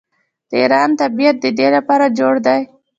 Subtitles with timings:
[0.49, 2.61] د ایران طبیعت د دې لپاره جوړ دی.